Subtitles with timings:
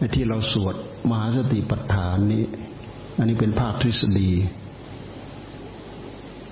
[0.00, 0.74] ไอ้ที่เราสวด
[1.10, 2.44] มหาสติปัฏฐานนี้
[3.18, 4.30] อันนี้เป็นภาคทฤษฎี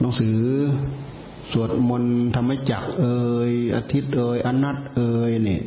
[0.00, 0.38] หนังสือ
[1.52, 3.20] สวดมนต์ทำให้จักเอ่
[3.50, 5.62] ยอาทิตย์เอ่ยอนัตเอ่ยเนี่ย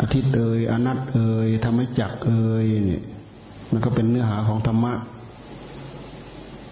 [0.00, 3.02] อาทิตย์เอ่ยอนัตเอ่ยทำให้จักเอ่ยเนี่ย
[3.70, 4.92] มันก็เป็นเนื้อหาของธรรมะ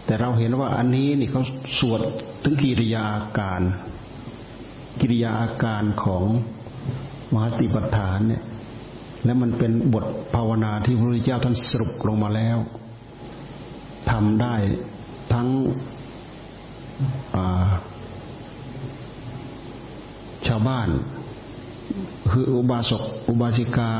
[0.04, 1.42] แต่เราเห็นว่าอันนี้นี่เขา
[1.78, 2.00] สวด
[2.42, 3.62] ถึงกิริยาอาการ
[5.00, 6.24] กิริยาอาการของ
[7.32, 8.42] มหาติปัฏฐานเนี่ย
[9.24, 12.58] และมันเป็นบทภาวนาที่พระพุทธเจ้าท่านสรุปลงมาแล้ว
[14.10, 14.54] ทำได้
[15.32, 15.48] ทั้ง
[20.46, 20.88] ชาวบ้าน
[22.30, 23.92] คืออุบาสกอุบาสิกา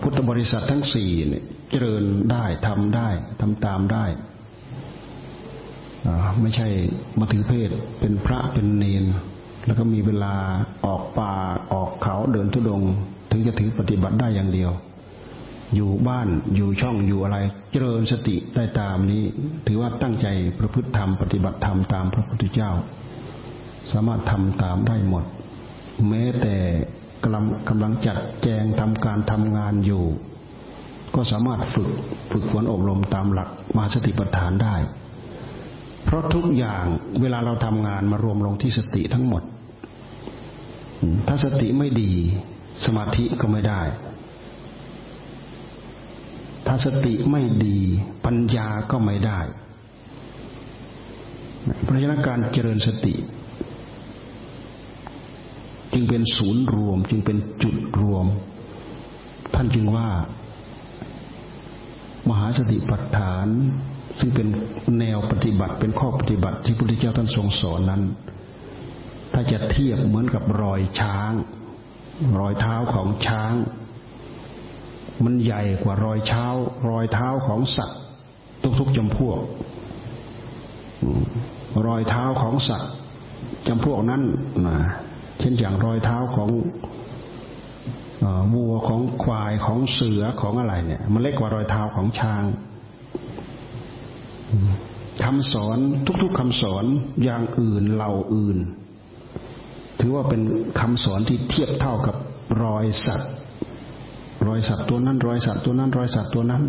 [0.00, 3.08] พุทธบริษัททั้งสี่เนี่ยเจริญได้ทำได้
[3.40, 4.04] ทำตามได้
[6.40, 6.68] ไม่ใช่
[7.18, 9.04] มาถือเพศเป็นพระเป็นเนน
[9.66, 10.34] แล้วก็มีเวลา
[10.86, 11.32] ออกป่า
[11.72, 12.82] ออกเขาเดินทุดง
[13.30, 14.72] ถึงจะถือปฏิบัติได้อย่างเดียว
[15.74, 17.38] อยู่บ้านอยู่ช่องอยู่อะไร
[17.70, 19.22] เจริญสติได้ตามนี้
[19.66, 20.26] ถือว่าตั้งใจ
[20.58, 22.70] ประพฤติธรรมปฏิบัติธรรมตามพระพุทธเจ้า
[23.92, 25.24] สามารถทำตามได้หมด
[26.08, 26.56] แม้แต่
[27.22, 30.04] กำลังกำลังจัดแจงทำการทำงานอยู่
[31.14, 31.88] ก็สามารถฝึก
[32.32, 34.74] ฝึกฝนอบรมตามหลักมาสติปัฏฐานได้
[36.04, 36.84] เพราะทุกอย่าง
[37.20, 39.42] เวลาเราทำงานมารวมลงที่สติทั้งหมด
[41.26, 42.12] ถ้าสติไม่ดี
[42.84, 43.82] สมาธิก็ไม่ได้
[46.66, 47.78] ถ้าสติไม่ดี
[48.24, 49.40] ปัญญาก็ไม่ได้
[51.82, 53.14] เพราะฉะนั้นการเจริญสติ
[55.94, 58.26] จึงเป็นศูนย์รวม จึงเป็นจุดรวม
[59.54, 60.08] ท่านจึงว่า
[62.28, 63.46] มหาสติปัฏฐาน
[64.18, 64.46] ซึ่งเป็น
[64.98, 68.02] แนวปฏิบัติเป็นข้อปฏิบัติที่พระพุทธเจ้าท่านทรงสอนนั้น
[69.38, 71.32] ถ้าจะเทียบเหมือนกับรอยช้าง
[72.40, 73.54] รอยเท้าของช้าง
[75.24, 76.46] มันใหญ่กว่ารอยเท้า
[76.90, 78.00] รอยเท้าของสัตว์
[78.80, 79.40] ทุกๆจำพวก
[81.86, 82.92] รอยเท้าของสัตว์
[83.68, 84.22] จำพวกนั้น
[84.66, 84.78] นะ
[85.38, 86.50] เช่นอย่างรอยเท้าของ
[88.54, 92.44] วัวของควายของเสือของอะไรเนี่ย มันเล็กกว่ารอยเท้าของช้าง
[95.24, 95.78] คำสอน
[96.22, 96.84] ทุกๆคำสอน
[97.24, 98.58] อย่างอื่นเหล่าอื่น
[100.06, 100.42] ถือว่าเป็น
[100.80, 102.16] คำสอนที่เทียบเท่ากับ
[102.64, 103.30] รอยสัตว์
[104.46, 106.62] รอยสัตว์ตัวนั้นรอยสัตว์ตัวนั้น รอยสัตว์ตัวนั้น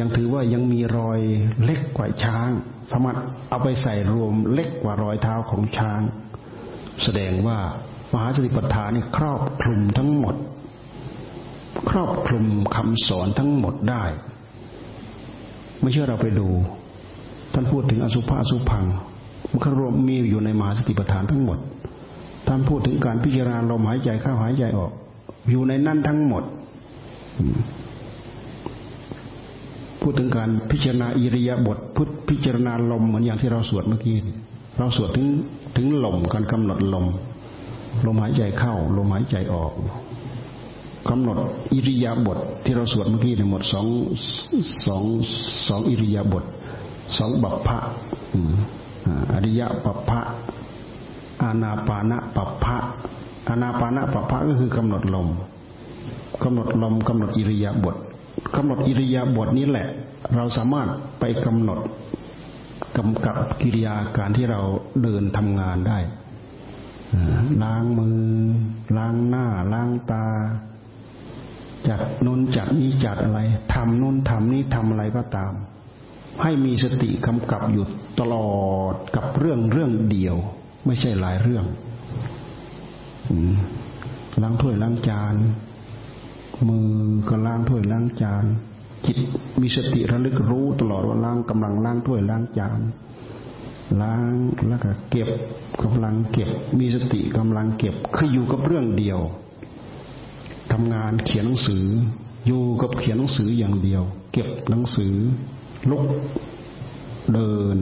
[0.00, 1.20] ยังถือว่ายังมีรอย
[1.64, 2.50] เล็กกว่าช้าง
[2.90, 3.16] สามารถ
[3.50, 6.00] เอาไปใส่รวมเล็กกว่ารอยเท้าของช้าง
[7.02, 7.58] แสดงว่า
[8.12, 10.34] มหาสติปัฏฐานนี่ครอบคลุมทั้งหมด
[11.90, 14.04] ครอบคลุมคำสอนทั้งหมดได้
[15.80, 16.48] ไม่เชื่อเราไปดู
[17.52, 18.84] ท่านพูดถึงอสุภะอสุพัง
[19.50, 21.58] มันก็รวมมีอยู่ในมหาสติปัฏฐานทั้งหมด
[22.46, 24.92] ท่านพูดถึงการพิจารณาลมหายใจเข้าหายใจออก
[25.50, 26.44] อยู่ในนั่นทั้งหมด
[30.00, 34.16] พูดถึงการพิจารณาอิริยาบถพุทพิจารณาลมเหมือนอย่างที่เราสวดเมื่อกี้
[34.78, 35.26] เราสวดถึง
[35.76, 37.06] ถึงลมการกำหนดลม
[38.06, 39.72] ลมหายใจเข้า ลมหายใจออก
[41.08, 41.38] กำหนด
[41.72, 43.86] อิริยาบถทที่เราสวดเมื่อกี้ในหมดสอง
[44.86, 45.02] สอง
[45.68, 46.44] สองอิริยาบถ
[47.18, 47.78] สองบัพพะ
[49.34, 50.20] อริยะปัพพะ
[51.42, 52.76] อานาปานะปัพพะ
[53.48, 55.28] อานาปานะปัพพะก็คือกำหนดลม
[56.42, 57.96] กำหนดลมกำหนดอิริยาบถ
[58.56, 59.88] กำหนดอิริยาบถนี้แหละ
[60.36, 60.88] เราสามารถ
[61.20, 61.78] ไปกำหนด
[62.96, 64.60] กำกับกิริยาการที่เรา
[65.02, 65.98] เดินทำงานได้
[67.62, 68.20] ล้างมือ
[68.96, 70.24] ล้างหน้า ล้างตา
[71.88, 73.40] จัดนุนจัดนี้จัดอะไร
[73.74, 75.52] ทำนู้นทำนี้ทำอะไรก็ตาม
[76.42, 77.84] ให้มีสติกำกับอยู่
[78.20, 78.50] ตลอ
[78.92, 80.36] ดกับเรื่องเรื่องเดียว
[80.86, 81.64] ไม่ใช่หลายเรื่อง
[84.42, 85.34] ล้างถ้วยล้างจาน
[86.68, 86.88] มือ
[87.28, 88.44] ก็ล้างถ้วยล้างจาน
[89.06, 89.18] จิต
[89.60, 92.80] มีสติระลึกรู้ตลอดว่าล้างกำลังล้างถ้วยล้างจาน
[94.00, 94.32] ล้าง
[94.68, 95.28] แล้วก็เก็บ
[95.82, 99.18] กำลังเก็บ มีสติกำลังเก็บคืออยู่กับเรื่องเดียว
[100.72, 101.84] ทำงานเขียนหนังสือ
[102.46, 104.02] อยู่กับเขียนหนังสืออย่างเดียว
[104.32, 105.14] เก็บหนังสือ
[105.90, 106.04] ลุก
[107.32, 107.78] เดิน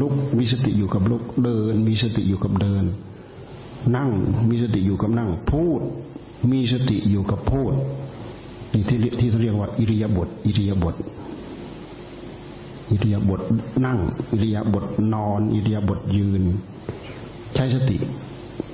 [0.00, 2.84] ลุกมีสติอยู่กับลุกเดิน มีสติอยู่กับเดิน
[3.96, 4.10] นั่ง
[4.48, 5.80] มีสติอยู่กับนั่ง พูด
[6.50, 7.72] มีสติอยู่กับพูด
[8.72, 10.96] นี่ที่ที่เรียกว่า อิริยาบถอิริยาบถ
[12.90, 13.40] อิริยาบถ
[13.86, 13.98] นั่ง
[14.32, 16.42] อิริยาบถนอน อิริยาบถยืน
[17.54, 17.96] ใช้สติ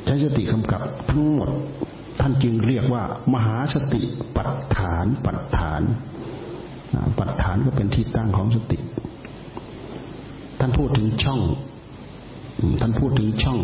[0.05, 1.51] ใช้สติกำกับทั้งหมด
[2.21, 3.03] ท่านจึงเรียกว่า
[3.35, 4.03] มหาสติ
[4.37, 5.83] ปัฏฐาน ปัฏฐาน
[7.19, 8.79] ปัฏฐานก็เป็นที่ตั้งของสติ
[10.65, 11.41] ท่านพูดถึงช่อง
[12.81, 13.61] ท่านพูดถึงช่อง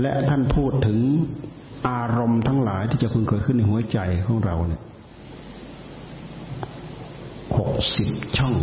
[0.00, 0.98] และท่านพูดถึง
[1.88, 4.82] อารมณ์ทั้งหลายที่จะพึงเกิดขึ้นในหัวใจของเราเนี่ย
[7.58, 8.08] หกสิบ
[8.38, 8.54] ช่อง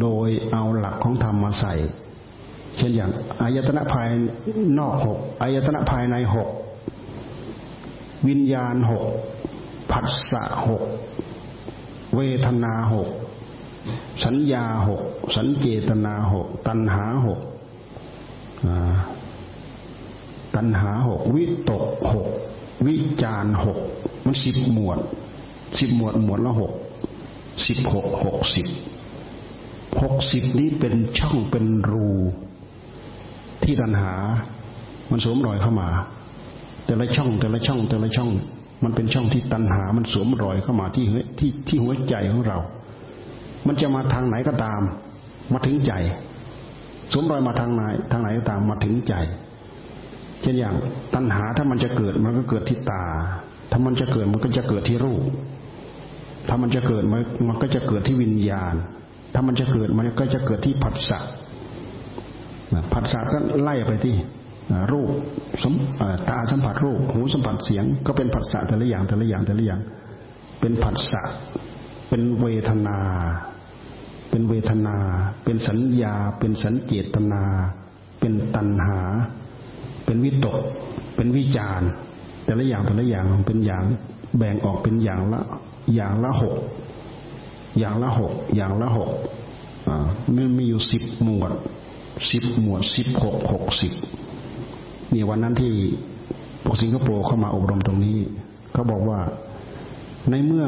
[0.00, 1.74] โดยเอาหลักของธรรมมาใส่
[2.76, 3.10] เช่นอย่าง
[3.40, 4.08] อายตนะภาย
[4.78, 6.48] นอกหกอายตนะภายในหก
[8.28, 9.04] วิญญาณหก
[9.90, 10.82] ผัสสะหก
[12.16, 13.08] เวทนาหก
[14.24, 15.02] สัญญาหก
[15.36, 17.40] สัญเจตนาหกตัณหาหก
[20.54, 22.28] ตัณหาหกวิตกหก
[22.86, 23.78] วิจารหก
[24.24, 24.98] มันสิบหมวด
[25.78, 26.72] สิบหมวดหมวดละหก
[27.66, 28.66] สิบหกหกสิบ
[30.02, 32.08] หกสิบนี้เป็นช่องเป็นรู
[33.62, 34.12] ที่ตัณหา
[35.10, 35.88] มันสวมรอยเข้ามา
[36.86, 38.30] แต่ละช่องแต่ละช่องแต่ละช่อง
[38.84, 41.04] มันเป็นช่องที่ตัณหา มันสวมรอยเข้ามาที่
[41.38, 42.58] ที่ที่หัวใจของเรา
[43.66, 44.80] มันจะมาทางไหนก็ตาม
[45.52, 45.92] มาถึงใจ
[47.12, 49.14] สวมรอยมาทางไหนทางไหนก็ตามมาถึงใจ
[50.40, 50.74] เช่นอย่าง
[51.14, 53.04] ตัณหาถ้ามันจะเกิดมันก็เกิดที่ตา
[53.70, 55.22] ถ้ามันจะเกิดมันก็จะเกิดที่รูป
[56.48, 58.74] ถ้ามันจะเกิดมันมันก็จะเกิดที่วิญญาณ
[59.34, 61.18] ถ้ามันจะเกิดมันก็จะเกิดที่ผัสสะ
[62.92, 64.14] ผัสสะก็ไล่ไปที่
[64.92, 65.10] รูป
[66.28, 69.80] ตาสัมผัสรูป หูสัมผัสเสียง ก็เป็นผัสสะแต่ละอย่างแต่ละอย่างแต่ละอย่าง
[70.60, 71.22] เป็นผัสสะ
[72.08, 72.98] เป็นเวทนา
[74.34, 74.98] เป็นเวทนา
[75.44, 77.42] เป็นสัญญา เป็นสัญเจตนา
[78.20, 79.00] เป็นตัณหา
[80.04, 80.58] เป็นวิตก
[81.16, 81.82] เป็นวิจาร
[82.44, 83.84] แต่ละอย่างแต่ละอย่างเป็นอย่าง
[84.38, 85.40] แบ่งออกเป็นอย่างละ
[85.94, 86.56] อย่างละหก
[87.78, 89.10] อย่างละหกอย่างละหก
[89.88, 89.96] อ่า
[90.36, 91.52] มันมีอยู่สิบหมวด
[92.30, 93.92] สิบหมวดสิบหกหกสิบ
[95.14, 95.72] นี่วันนั้นที่
[96.64, 98.18] พวกสิงคโปร์เข้ามาอบรมตรงนี้
[98.72, 99.20] เขาบอกว่า
[100.30, 100.66] ในเมื่อ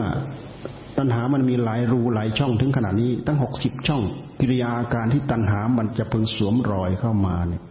[0.99, 4.03] ตัณหามันมีหลายรูหลายช่องถึงขนาดนี้ ตั้งหกสิบช่อง
[4.41, 7.63] กิริยาการที่ตัณหามันจะพึงสวมรอยเข้ามาเนี่ย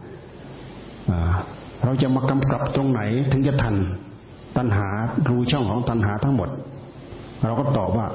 [1.84, 3.00] เราจะมากำกับตรงไหน
[3.32, 3.76] ถึงจะทัน
[4.56, 4.86] ตัณหา
[5.28, 6.48] รูช่องของตัณหาทั้งหมด
[7.42, 8.06] เราก็ตอบว่า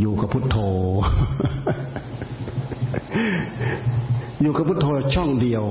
[0.00, 0.56] อยู่กับพุทโธ
[4.42, 5.64] อยู่กับพุทโธช่องเดียว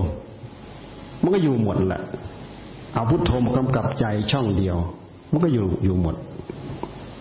[1.21, 2.01] มันก็อยู่หมดแหละ
[2.93, 4.77] เอาพุทโธมากำกับใจช่องเดียว
[5.31, 6.15] มันก็อยู่อยู่หมด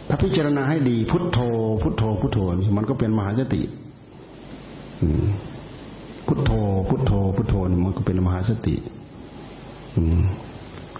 [0.08, 1.38] ถ้าพิจารณาให้ดี พุทโธ
[1.82, 3.62] พุทโธ พุทโธนี่มันก็เป็นมหาสติ
[6.26, 6.50] พุทโธ
[6.88, 7.54] พุทโธ พุทโธ
[7.84, 8.74] มันก็เป็นมหาสติ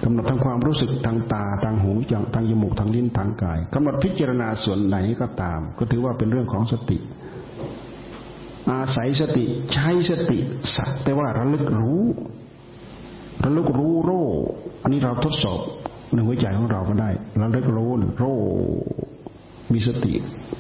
[0.03, 1.93] กำหนดทางความรู้สึกทางตาทางหู
[2.35, 6.99] ทางจมูกทางลิ้นทางกายกำหนดพิจารณาส่วนไหนก็ตาม ก็ถือว่าเป็นเรื่องของสติ
[8.71, 10.39] อาศัยสติใช้สติ
[10.77, 12.05] สักแต่ว่าระลึกรู้
[13.45, 14.11] ระลึกรู้โร
[14.83, 15.61] อันนี้เราทดสอบ
[16.13, 17.11] ในหัวใจของเราก็ได้
[17.41, 18.25] ระลึกรู้โร
[19.73, 20.15] มีสติ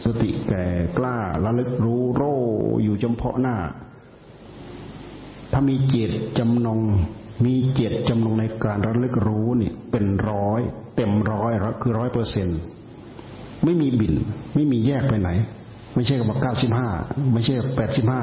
[0.05, 0.64] สติแก่
[0.99, 2.23] กล้าระลึกรู้โร
[2.82, 3.56] อยู่จำเพาะหน้า
[5.52, 6.81] ถ้ามีเจตจำนง
[7.44, 10.61] มีเจตจำนงในการระลึกรู้นี่เป็นร้อย
[10.96, 11.52] เต็มร้อย
[11.82, 12.49] คือร้อยเปอร์เซ็น
[13.64, 14.14] ไม่มีบิน
[14.55, 15.31] ไม่มีแยกไปไหน
[15.94, 16.88] ไม่ใช่กับเก้าสิบห้า
[17.32, 18.23] ไม่ใช่แปดสิบห้า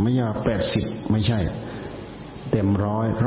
[0.00, 1.38] ไม่ใช่แปดสิบไม่ใช่
[2.56, 3.26] เต็มร้อยโร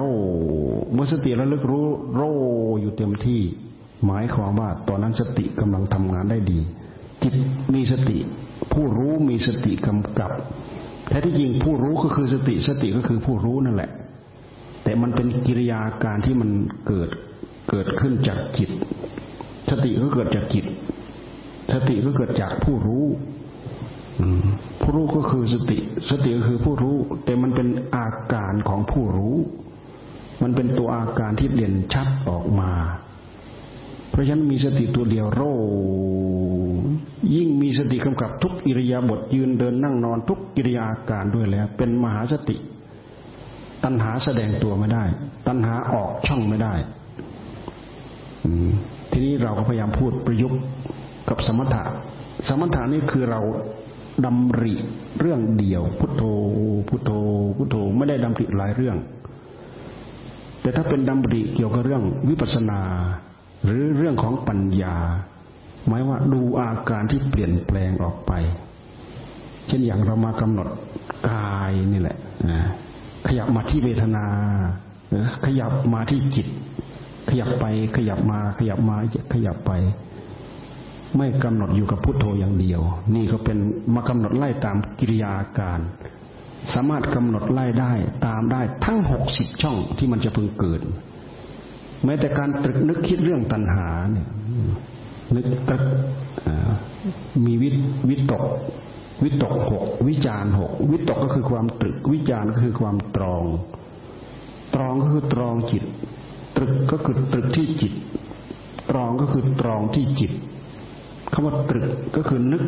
[0.93, 2.21] เมื่อสติระลึกรู้โร
[2.81, 3.41] อยู่เต็มที่
[4.05, 6.59] หมายความว่าตอนนั้นสติกำลังทำงานได้ดี
[7.23, 7.33] จิต
[7.73, 8.17] มีสติ
[8.73, 10.31] ผู้รู้มีสติกำกับ
[11.07, 13.91] แท้ที่จริงผู้รู้ก็คือสติสติก็คือผู้รู้นั่นแหละ
[14.83, 16.49] แต่มันเป็นกิริยาการที่มัน
[16.87, 17.09] เกิด
[17.69, 18.69] เกิดขึ้นจากจิต
[19.69, 20.65] สติก็เกิดจากจิต
[21.73, 23.05] สติก็เกิดจากผู้รู้
[24.89, 25.77] ผู้รู้ก็คือสติ
[26.09, 29.35] สติก็คือผู้รู้ แต่มันเป็นอาการของผู้รู้
[30.41, 32.71] มันเป็นตัวอาการที่เด่นชัดออกมา
[34.09, 35.41] เพราะฉะนั้นมีสติตัวเดียวโร
[37.35, 42.57] ยิ่งมีสติกำกับทุกอิริยาบถยืนเดินนั่งนอนทุกกิริยาการด้วยแล้ว เป็นมหาสติ
[43.83, 45.03] ตัณหาแสดงตัวไม่ได้
[45.47, 46.73] ตัณหาออกช่องไม่ได้
[49.11, 50.59] ทีนี้เราก็พยายามพูดประยุกต์
[51.29, 51.83] กับสมถะ
[52.47, 53.41] สมถะนี่คือเรา
[54.25, 54.73] ดำริ
[55.19, 56.23] เรื่องเดียว พุทโธ
[56.87, 57.11] พุทโธ
[57.57, 58.97] พุทโธไม่ได้ดำริหลายเรื่อง
[60.61, 62.81] แต่ถ้าเป็นดำริเกี่ยวกับเรื่องวิปัสสนา
[63.65, 64.95] หรือเรื่องของปัญญา
[65.87, 68.31] หมายว่าดูอาการที่เปลี่ยนแปลงออกไป
[69.67, 70.67] เช่นอย่างเรามากำหนด
[71.29, 72.17] กายนี่แหละ
[72.51, 72.61] นะ
[73.27, 74.25] ขยับมาที่เวทนา
[75.45, 76.47] ขยับมาที่จิต
[77.29, 78.95] ขยับไปขยับมาขยับมา
[79.33, 79.71] ขยับไป
[81.15, 82.81] ไม่กำหนดอยู่กับพุทโธอย่างเดียว
[83.15, 83.57] นี่ก็เป็น
[83.95, 85.79] มากำหนดไล่ตามกิริยาการ
[86.73, 87.93] สามารถกำหนดไล่ได้
[88.25, 90.81] ตามได้ทั้งหกสิบช่องที่มันจะพึงเกิด
[92.05, 94.29] แม้แต่การตรึกนึกคิดเรื่องตัณหาเนี่ย
[95.35, 95.83] นึกตรึก
[97.45, 97.69] มีวิ
[98.09, 98.43] วิตก
[99.23, 103.43] วิตกหกวิจารหกวิตกก็คือความตรึก วิจารก็คือความตรอง
[104.75, 105.83] ตรองก็คือตรองจิต
[106.55, 107.93] ตรึกก็คือตรึกที่จิต
[108.89, 110.31] ตรองก็คือตรองที่จิต
[111.31, 112.63] คำว่าตรึกก็คือนึก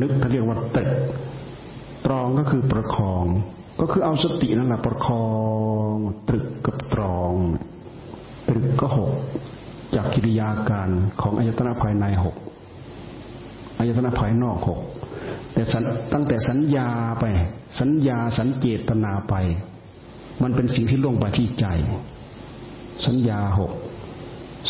[0.00, 0.90] นึกเขาเรียกว่าตรึก
[2.06, 3.24] ตรองก็คือประคอง
[3.80, 5.26] ก็คือเอาสตินั่นแหละประคอ
[5.92, 5.94] ง
[6.28, 7.32] ตรึกกับตรอง
[8.48, 9.12] ตรึกก็หก
[9.96, 10.88] จากกิริยาการ
[11.20, 12.36] ของอายตนะภายในหก
[13.78, 14.80] อายตนะภายนอกหก
[15.52, 15.62] แต่
[16.12, 16.88] ตั้งแต่สัญญา
[17.20, 17.24] ไป
[17.80, 19.34] สัญญาสัญเจตนาไป
[20.42, 21.66] มันเป็นสิ่งที่ล่วงไปที่ใจ
[23.06, 23.72] สัญญาหก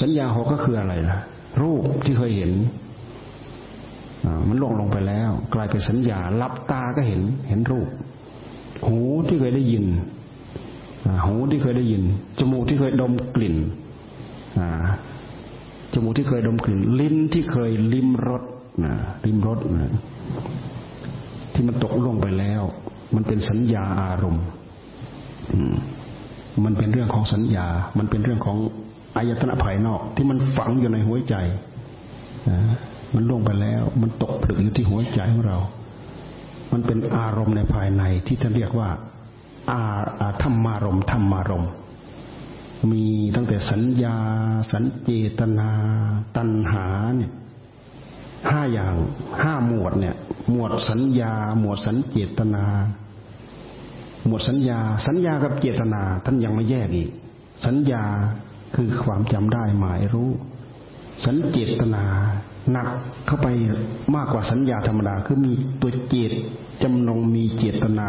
[0.01, 1.19] สัญญาหกก็คืออะไรล่ะ
[1.63, 2.53] รูปที่เคยเห็น
[4.49, 7.89] มันล่วงลงไปแล้ว กลายเป็นสัญญาลับตาก็เห็นเห็นรูป
[8.87, 9.85] หูที่เคยได้ยิน
[11.27, 12.03] หูที่เคยได้ยิน
[12.39, 13.57] จมูกที่เคยดมกลิ่น
[15.93, 18.43] จมูกที่เคยดมกลิ่น ลิ้นที่เคยลิ้มรส
[19.27, 19.59] ลิ้มรส
[21.53, 22.63] ที่มันตกล่วงไปแล้ว
[23.15, 24.45] มันเป็นสัญญาอารมณ์
[26.65, 27.67] มันเป็นเรื่องของสัญญา
[27.99, 28.57] มันเป็นเรื่องของ
[29.17, 31.35] อายตนะภายนอก ที่มันฝังอยู่ในหัวใจ
[33.17, 35.59] มันล่วงไปแล้ว มันตกผลึกอยู่ที่หัวใจของเรา
[36.73, 38.89] มันเป็นอารมณ์ในภายในที่ท่านเรียกว่า
[39.71, 41.67] อาธรรมารมธรรมารม
[42.91, 44.17] มีตั้งแต่สัญญา
[44.73, 45.71] สัญเจตนา
[46.37, 47.33] ตัณหาเนี่ย
[48.51, 48.95] ห้าอย่าง
[49.43, 50.17] ห้าหมวดเนี่ย
[50.51, 52.65] หมวดสัญญา หมวดสัญเจตนา
[54.27, 57.11] หมวดสัญญา สัญญากับเจตนา ท่านยังไม่แยกอีก
[57.67, 58.05] สัญญา
[58.75, 60.31] คือความจำได้หมายรู้
[61.25, 62.05] สัญเจตนา
[62.73, 62.89] หนัก
[63.27, 63.49] เข้าไป
[64.15, 66.33] มากกว่าสัญญาธรรมดา คือมีตัวเจต
[66.83, 68.09] จำนงมีเจตนา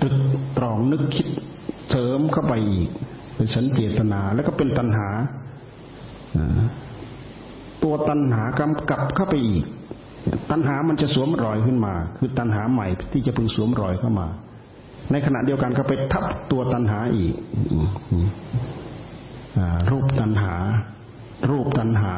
[0.00, 0.14] ตรึก
[0.58, 1.28] ตรองนึกคิด
[1.90, 2.88] เสริมเข้าไปอีก
[3.34, 5.08] เป็นสัญเจตนา แล้วก็เป็นตัณหา
[7.82, 9.64] ตัวตัณหากำกับเข้าไปอีก
[10.50, 14.26] ตัณหามันจะสวมรอยขึ้นมา คือตัณหาใหม่ที่จะพึงสวมรอยเข้ามา
[15.10, 17.34] ในขณะเดียวกันก็ไปทับตัวตัณหาอีก
[19.90, 20.54] รูปตัณหา
[21.50, 22.14] รูปตัณหา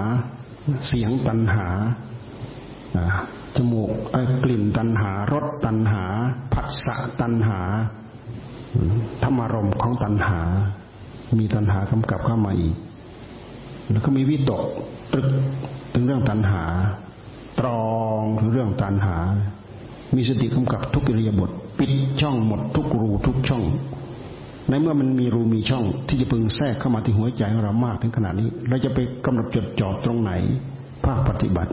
[0.87, 1.66] เสียงตัณหา
[3.56, 3.90] จมูก
[4.44, 6.02] กลิ่นตัณหารสตัณหา
[6.52, 7.60] ผัสสะตัณหา
[9.22, 10.40] ธรรมารมของตัณหา
[11.38, 12.76] มีตัณหากำกับเข้ามาอีก
[13.90, 14.62] แล้วก็มีวิตก
[15.12, 15.28] ตรึก
[15.92, 16.62] ถึงเรื่องตัณหา
[17.60, 17.88] ตรอ
[18.20, 19.16] งถึงเรื่องตัณหา
[20.16, 23.62] มีสติกำกับทุกอิริยาบถปิดช่องหมดทุกรูทุกช่อง
[24.68, 30.32] ในเมื่อมันมีรูมีช่องที่จะพึงแทรกเข้ามาที่หัวใจของเรามากถึงขนาดนี้ เราจะไปกำหนดจดจ่อตรงไหน
[31.04, 31.72] ภาคปฏิบัติ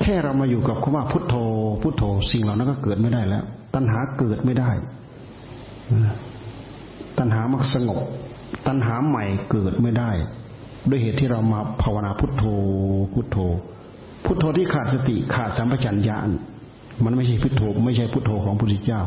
[0.00, 1.34] แค่เรามาอยู่กับคำว่าพุทโธ
[1.82, 4.70] พุทโธ สิ่งเหล่านั้นก็เกิดไม่ได้แล้ว ตัณหาเกิดไม่ได้
[7.18, 8.00] ตัณหามันสงบ
[8.66, 10.10] ตัณหาใหม่เกิดไม่ได้
[10.88, 12.44] ด้วยเหตุที่เรามาภาวนาพุทโธ
[13.12, 13.36] พุทโธ
[14.24, 16.16] พุทโธที่ขาดสติขาดสัมปชัญญะ
[17.04, 19.02] มันไม่ใช่พุทโธ ไม่ใช่พุทโธของพระพุทธเจ้า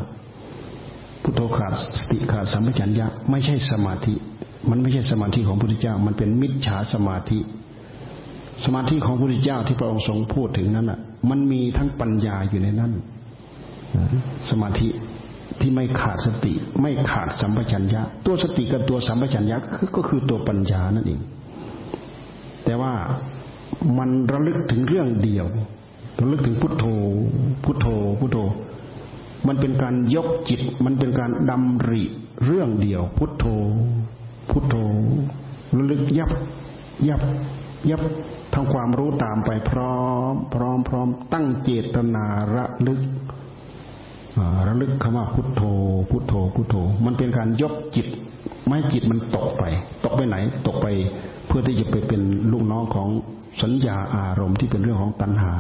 [1.24, 4.14] พุทโธขาดสติขาดสัมปชัญญะไม่ใช่สมาธิ
[4.70, 7.40] มันไม่ใช่สมาธิของพระพุทธเจ้า มันเป็นมิจฉาสมาธิ
[8.66, 11.00] สมาธิของพระพุทธเจ้าที่พระองค์ทรงพูดถึงนั้นอะ
[11.30, 12.92] มันมีทั้งปัญญาอยู่ในนั้น
[14.50, 14.88] สมาธิ
[15.60, 19.58] ที่ไม่ขาดสติ ไม่ขาดสัมปชัญญะ ตัวสติกับตัวสัมปชัญญะ
[19.96, 21.20] ก็คือตัวปัญญานั่นเอง
[22.66, 22.94] แต่ว่า
[23.98, 25.48] มันระลึกถึงเรื่องเดียว
[26.22, 26.86] ระลึกถึงพุทโธ
[27.64, 27.88] พุทโธ
[28.20, 28.38] พุทโธ
[29.48, 32.04] มันเป็นการยกจิต มันเป็นการดำริ
[32.46, 33.46] เรื่องเดียว พุทโธ
[34.50, 34.76] พุทโธ
[35.76, 36.32] ระลึกยับ
[37.08, 37.22] ยับ
[37.90, 38.02] ยับ
[38.54, 40.00] ทำความรู้ตามไปพร้อ
[40.32, 43.02] ม พร้อมพร้อม ตั้งเจตนาระลึก
[44.68, 45.62] ระลึกคำว่าพุทโธ
[46.10, 48.08] พุทโธ พุทโธ มันเป็นการยกจิต
[48.68, 49.64] ไม่จิตมันตกไป
[50.04, 50.36] ตกไปไหน
[50.68, 50.88] ตกไป
[51.48, 53.10] เพื่อที่จะไปเป็นลูกน้องของ
[53.62, 55.54] สัญญาอารมณ์ที่เป็นเรื่องของตัณหา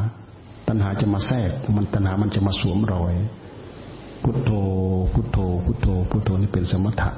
[0.67, 3.13] ตัณหาจะมาแทรก มันตัณหามันจะมาสวมรอย
[4.31, 4.53] พุทโธ
[5.13, 7.09] พุทโธ พุทโธ พุทโธนี่เป็นสมถะ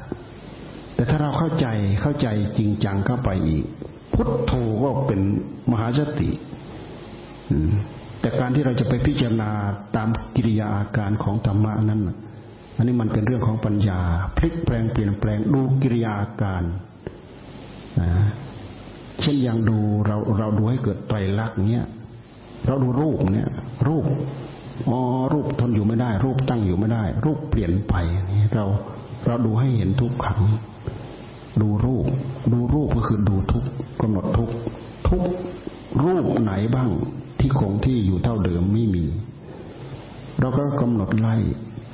[0.96, 1.68] แต่ถ้าเราเข้าใจ
[2.02, 2.28] เข้าใจ
[2.58, 3.66] จริงจังเข้าไปอีก
[4.14, 4.54] พุทโธ
[4.84, 5.22] ก็เป็น
[5.72, 6.30] มหาสติ
[8.20, 9.52] แต่การที่เราจะไปพิจารณา
[9.96, 12.02] ตามกิริยาอาการของธรรมะนั้น
[12.76, 14.00] อันนี้มันเป็นเรื่องของปัญญา
[14.38, 16.64] พลิกแปลงเปลี่ยนแปลงดูกิริยาอาการ
[19.22, 21.86] เช่นอย่างดูเราเราดูให้เกิดไตรลักษณ์เนี้ย
[22.66, 23.50] เราดูรูปเนี้ย
[23.88, 24.06] รูป
[24.90, 25.00] อ๋อ
[25.34, 27.94] รูปทนอยู่ไม่ได้ รูปตั้งอยู่ไม่ได้ รูปเปลี่ยนไป
[28.32, 28.66] นี่เรา
[29.26, 30.42] เราดูให้เห็นทุกขัง
[31.62, 32.06] ดูรูป
[32.54, 33.64] ดูรูปก็คือดูทุก
[34.02, 34.50] กำหนดทุก
[35.08, 35.22] ทุก
[36.04, 36.90] รูปไหนบ้าง
[37.40, 39.06] ที่คงที่อยู่เท่าเดิมไม่มี
[40.40, 41.36] เราก็กำหนดไล่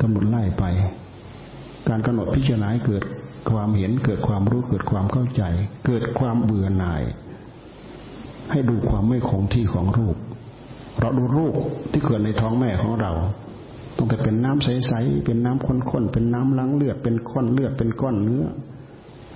[0.02, 0.64] กำหนดไล่ไป
[1.90, 3.04] การกำหนดพิจารณาเกิด
[3.50, 5.44] ความเห็นเกิดความรู้เกิดความเข้าใจ
[5.86, 7.04] เกิดความเบื่อหน่าย
[8.52, 10.16] ให้ดูความไม่คงที่ของรูป
[11.00, 11.54] เราดูรูป
[11.92, 13.12] ที่เกิดในท้องแม่ของเรา
[13.98, 18.46] ต้องแต่เป็นน้ำใสๆเป็นน้ำข้นๆเป็นน้ำล้างเลือดเป็นก้อนเลือดเป็นก้อนเนื้อ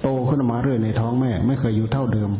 [0.01, 2.31] โตขึ้นมาเรื่อยในท้องแม่ ไม่เคยอยู่เท่าเดิม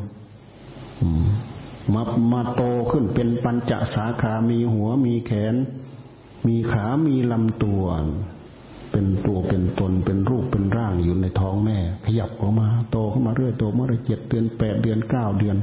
[1.93, 5.55] มามาโตขึ้นเป็นปัญจสาขา มีหัว มีแขน
[6.47, 7.83] มีขา มีลำตัว
[8.91, 15.57] เป็นตัว เป็นตน เป็นรูป เป็นร่างอยู่ในท้องแม่ ขยับออกมา โตขึ้นมาเรื่อย โตเมื่อไรเจ็ดเดือนแปดเดือนเก้าเดือน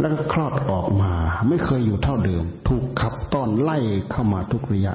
[0.00, 1.12] แล้วก็คลอดออกมา
[1.48, 3.78] ไม่เคยอยู่เท่าเดิม ถูกขับต้อนไล่
[4.10, 4.94] เข้ามาทุกระยะ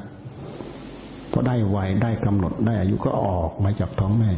[1.32, 4.32] พอได้วัยได้กำหนดได้อายุก็ออกมาจากท้องแม่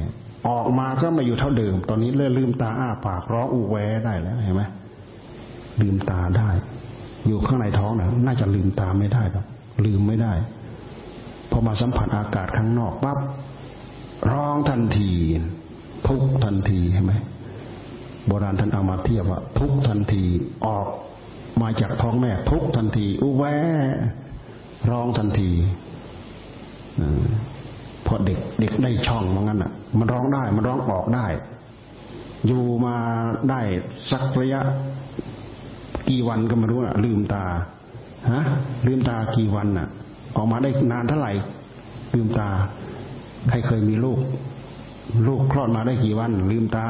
[0.49, 3.75] ออกมาก็มาอยู่เท่าเดิม ตอนนี้เลื่อลืมตาอ้าปากร้องอูแว
[4.05, 4.63] ได้แล้วเห็นไหม
[5.81, 6.49] ลืมตาได้
[7.27, 9.45] อยู่ข้างในท้องนะน่าจะลืมตาไม่ได้หรอก
[9.85, 10.33] ลืมไม่ได้
[11.51, 13.19] พอมาสัมผัสอากาศข้างนอกปั๊บ
[14.31, 15.11] ร้องทันที
[16.07, 17.13] ทุกทันทีเห็นไหม
[18.29, 20.23] โบราณท่านเอามาเทียบว่าทุกทันที
[20.65, 20.87] ออก
[21.61, 23.43] มาจากท้องแม่ ทุกทันทีอุแว
[24.91, 25.49] ร้องทันที
[28.05, 31.25] พอเด็กเด็กได้ช่องมันงั้นอะ มันร้องได้ มันร้องออกได้
[32.47, 32.95] อยู่มา
[33.49, 33.59] ได้
[34.11, 34.61] สักระยะ
[36.09, 37.43] กี่วันก็ไม่รู้อะ ลืมตา
[38.31, 38.41] ฮะ
[38.87, 39.87] ลืมตากี่วันอะ
[40.35, 41.33] ออกมาได้นานเท่าไหร่
[42.13, 42.47] ลืมตา
[43.49, 44.19] ใครเคยมีลูก
[45.27, 46.85] ลูกคลอดมาได้กี่วัน ลืมตา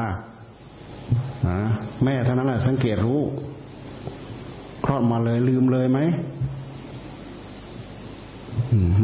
[2.04, 3.20] แม่เท่านั้นแหละสังเกตรู้
[4.84, 5.98] คลอดมาเลยลืมเลยไหม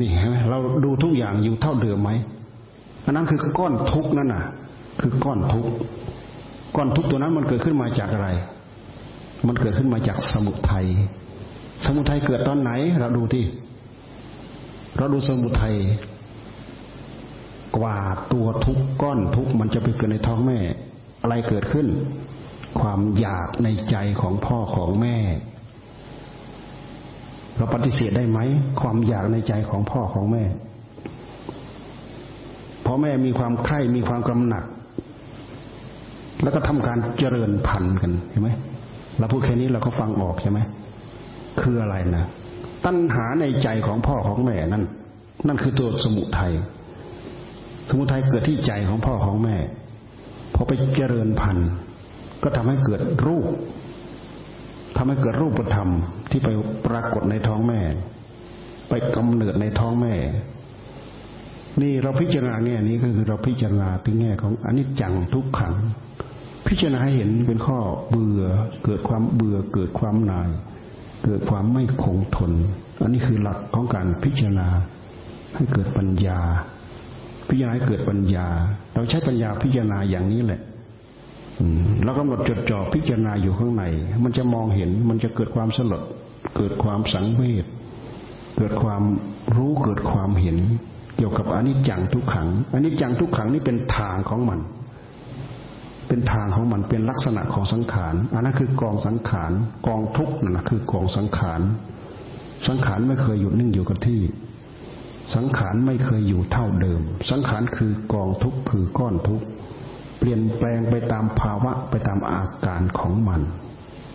[0.01, 2.11] นี่เห็นไหมเราดูทุกอย่างอยู่เท่าเดิมไหม
[3.05, 4.45] อันนั้นคือก้อนทุกนั่นน่ะ
[5.01, 5.67] คือก้อนทุก
[6.77, 8.29] ก้อนทุกตัวนั้นมันเกิดขึ้นมาจากอะไร
[9.47, 10.87] มันเกิดขึ้นมาจากสมุทัย
[11.85, 13.45] สมุทัยเกิดตอนไหน เราดูที่
[14.97, 15.75] เราดูสมุทัย
[17.77, 17.97] กว่า
[18.33, 20.59] ตัวทุกก้อนทุกมันจะไปเกิดในท้องแม่
[21.27, 21.87] อะไรเกิดขึ้น
[22.81, 25.17] ความอยากในใจของพ่อของแม่
[27.57, 28.39] เราปฏิเสธได้ไหม
[28.81, 30.45] ความอยากในใจของพ่อของแม่
[32.87, 34.65] พ่อแม่มีความใคร่มีความกำหนัด
[36.43, 38.51] แล้วก็ทำการเจริญพันธุ์กันเห็นไหม
[39.19, 40.59] เราพูดแค่นี้เราก็ฟังออกใช่ไหม
[41.61, 42.25] คืออะไรนะ
[42.85, 44.85] ตัณหาในใจของพ่อของแม่นั่น
[45.47, 46.53] นั่นคือตัวสมุทัย
[47.89, 49.57] สมุทัยเกิดที่ใจของพ่อของแม่
[50.57, 51.71] พอไปเจริญพันธุ์
[52.43, 53.47] ก็ทำให้เกิดรูป
[54.97, 55.89] ทำให้เกิดรูปธรรม
[56.31, 56.49] ที่ไป
[56.87, 57.81] ปรากฏในท้องแม่
[58.89, 60.15] ไปกำเนิดในท้องแม่
[61.83, 65.75] นี่เราพิจารณาแง่นี้ก็คือเราพิจารณาถึงแง่ของอนิจจังทุกขัง
[66.67, 67.79] พิจารณาให้เห็นเป็นข้อ
[68.11, 68.43] เบื่อ
[68.85, 70.49] เกิดความเบื่อเกิดความนาย
[71.25, 72.53] เกิดความไม่คงทน
[73.03, 74.69] อันนี้คือหลักของการพิจารณา
[75.55, 76.41] ให้เกิดปัญญา
[77.49, 78.47] พิจารณาเกิดปัญญา
[78.95, 80.61] เราใช้ปัญญาพิจารณาอย่างนี้แหละ
[82.05, 83.85] เรากำหนดจดจ่อพิจารณาอยู่ข้างใน
[84.25, 86.03] มันจะมองเห็นมันจะเกิดความสลด
[86.57, 87.65] เกิดความสังเวช
[88.59, 89.03] เกิดความ
[89.57, 90.59] รู้เกิดความเห็น
[91.17, 94.61] เกี่ยวกับอนิจจังทุกขังอนิจจังทุกขังนี่เป็นทางของมัน
[96.09, 99.53] เป็นทางของมันเป็นลักษณะของสังขารอันนั้นคือกองสังขาร
[99.87, 101.61] กองทุกนั่นนะคือกองสังขาร
[102.69, 104.21] สังขารไม่เคยหยุดนิ่งอยู่กับที่
[105.35, 109.47] สังขารไม่เคยอยู่เท่าเดิม สังขารคือกองทุกข์คือก้อนทุกข์
[110.19, 113.41] เปลี่ยนแปลงไปตามภาวะไปตามอาการของมัน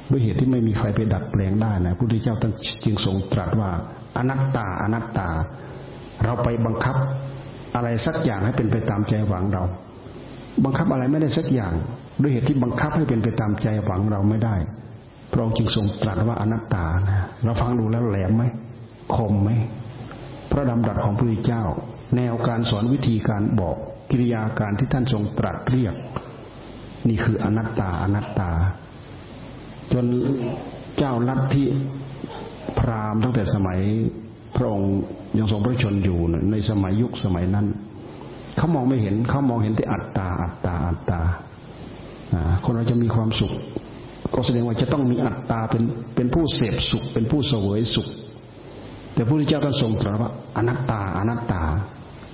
[0.09, 2.53] ด้วยเหตุที่ไม่มีใครไปดัดแปลงได้นะพระพุทธเจ้าท่าน
[2.85, 3.69] จึงทรงตรัสว่า
[4.17, 5.29] อนัตตาอนัตตา
[6.23, 6.95] เราไปบังคับ
[7.75, 9.63] อะไรสักอย่างให้เป็นไปตามใจหวังเรา
[10.63, 11.73] บังคับอะไรไม่ได้สักอย่าง
[12.21, 14.55] ด้วยเหตุที่บังคับให้เป็นไปตามใจหวังเราไม่ได้
[15.31, 18.43] พระองค์จึงทรงตรัสว่าอนัตตานะเราฟังดูแล้วแหลมไหม
[19.15, 19.49] คมไหม
[20.51, 21.63] พระดำรัสของพระพุทธเจ้า
[22.15, 23.77] แนวการสอนวิธีการบอก
[24.09, 25.95] กิริยาการที่ท่านทรงตรัสเรียก
[27.07, 28.51] นี่คืออนัตตาอนัตตา
[29.93, 30.05] จน
[30.97, 31.65] เจ้าลัทธิ
[32.79, 33.79] พราหมณ์ตั้งแต่สมัย
[34.55, 34.91] พระองค์
[35.37, 36.19] ยังทรงพระชนอยู่
[36.51, 37.67] ในสมัยยุคสมัยนั้น
[38.57, 41.21] เขามองไม่เห็นเขามองเห็นแต่อัตตาอัตตาอัตตา
[42.63, 43.53] คนเราจะมีความสุข
[44.33, 45.83] ก็แสดงว่าจะต้องมีอัตตาเป็น
[46.15, 48.07] เป็นผู้เสพสุข เป็นผู้เสวยสุข
[49.21, 51.63] แต่พระพุทธเจ้าท่านทรงตรัสว่าอนัตตาอนัตตา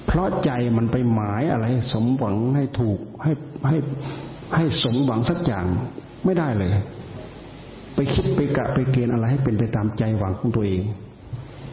[0.07, 3.31] เพราะใจมันไปหมายอะไร สมหวังให้ถูกให้
[3.67, 3.77] ให้
[4.55, 5.65] ให้สมหวังสักอย่าง
[6.25, 6.71] ไม่ได้เลย
[7.95, 10.81] ไปคิดไปกะไปเกณฑ์อะไรให้เป็นไปตามใจหวังของตัวเอง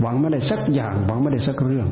[0.00, 1.88] หวังไม่ได้สักอย่าง หวังไม่ได้สักเรื่อง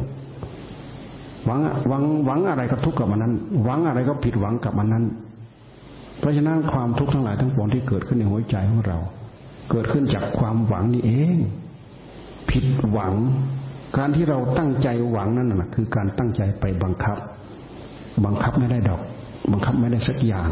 [1.47, 5.05] หวังหวังหวังอะไรก็ทุกข์กับมันนั้น หวังอะไรก็ผิดหวังกับมันนั้น
[6.19, 8.99] เพราะฉะนั้นความทุกข์ทั้งหลายทั้งปวงที่เกิดขึ้นในหัวใจของเรา
[9.71, 11.39] เกิดขึ้นจากความหวังนี่เอง
[12.53, 13.15] ผิดหวัง
[13.99, 17.17] การที่เราตั้งใจหวังนั่นนะคือการตั้งใจไปบังคับ
[18.25, 19.01] บังคับไม่ได้ดอก
[19.53, 20.51] บังคับไม่ได้สักอย่าง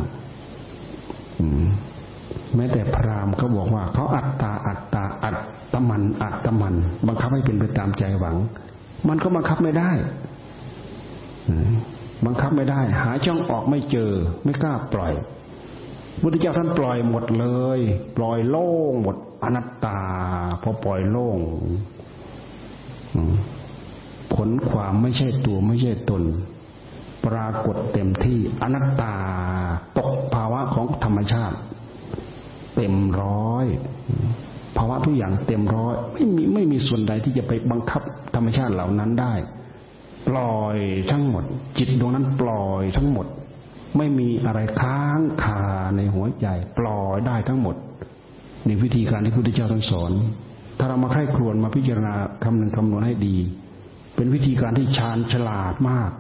[2.57, 5.37] แม้แต่พราหมณ์เขาบอกว่าเขาอัตตาอัตตาอัต
[5.73, 6.75] ตมันอัตตมัน
[7.09, 8.37] บังคับให้เป็นไปตามใจหวัง
[9.09, 9.91] มันก็บังคับไม่ได้
[12.27, 14.13] บังคับไม่ได้ หาช่องออกไม่เจอ
[14.45, 15.13] ไม่กล้าปล่อย
[16.21, 17.47] พุทธเจ้าท่านปล่อยหมดเล
[17.79, 17.81] ย
[18.17, 19.98] ปล่อยโล่งหมด อนัตตา
[20.62, 21.38] พอปล่อยโล่ง
[24.35, 26.22] ผลความไม่ใช่ตัวไม่ใช่ตน
[27.26, 29.14] ปรากฏเต็มที่อนัตตา
[29.98, 31.57] ตกภาวะของธรรมชาติ
[32.74, 33.66] เต็มร้อย
[34.76, 38.03] ภาวะทุกอย่างเต็มร้อยไม่มีไม่มีส่วนใดที่จะไปบังคับ
[38.35, 39.35] ธรรมชาติเหล่านั้นได้
[40.29, 40.76] ปล่อย
[41.11, 41.44] ทั้งหมด
[41.79, 43.26] จิตดวงนั้นปล่อยทั้งหมด
[43.96, 45.62] ไม่มีอะไรค้างคา
[45.96, 46.46] ในหัวใจ
[46.79, 47.76] ปล่อยได้ทั้งหมด
[48.66, 50.12] นี่วิธีการที่พระพุทธเจ้าท่านสอน
[50.79, 53.37] ถ้าเรามาใคร่ครวญมาพิจารณาคำนึงคำนวณให้ดี
[54.14, 56.11] เป็นวิธีการที่ชาญฉลาดมาก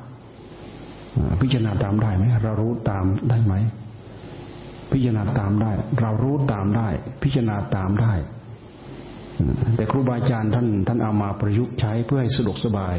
[1.40, 3.54] พิจารณาตามได้ไหมเรารู้ตามได้ไหม
[4.92, 6.88] พิจารณาตามได้ เรารู้ตามได้
[7.22, 8.12] พิจารณาตามได้
[9.76, 12.96] แต่ครูบาอาจารย์ท่านท่านเอามาประยุกต์ใช้เพื่อให้สะดวกสบาย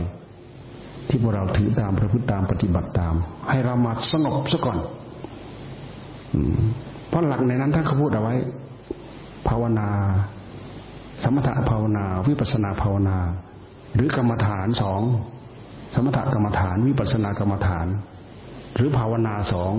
[1.09, 3.15] ที่พวกเราถือตามประพฤติตามปฏิบัติตาม
[3.49, 4.79] ให้เรามาสงบซะก่อน
[7.07, 8.35] เพราะหลักในนั้นท่านเขาพูดเอาไว้
[9.47, 9.89] ภาวนา
[11.23, 13.17] สมถะภาวนา วิปัสนาภาวนา
[13.95, 15.01] หรือกรรมฐานสอง
[15.95, 17.87] สมถกรรมฐาน วิปัสนากรรมฐาน
[18.75, 19.73] หรือภาวนาสอง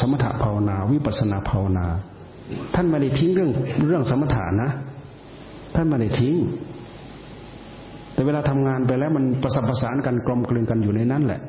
[0.00, 1.86] สมถภาวนา วิปัสนาภาวนา
[2.74, 3.50] ท่านไม่ได้ทิ้งเรื่อง
[3.88, 4.68] เรื่องสมถานะ
[5.74, 6.34] ท่านไม่ได้ทิ้ง
[8.12, 11.40] แต่เวลาทำงานไปแล้วมันประสานประสานกันกลมกลืนกันอยู่ในนั้นแหละ